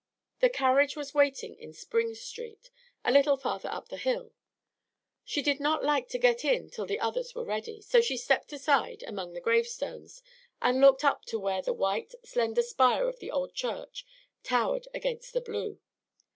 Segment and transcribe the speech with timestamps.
[0.39, 2.71] The carriage was waiting in Spring Street,
[3.05, 4.33] a little farther up the hill.
[5.23, 8.51] She did not like to get in till the others were ready, so she stepped
[8.51, 10.23] aside among the gravestones,
[10.59, 14.03] and looked up to where the white, slender spire of the old church
[14.41, 15.79] towered against the blue.